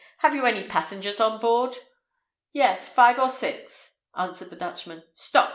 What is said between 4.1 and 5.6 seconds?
answered the Dutchman. "Stop!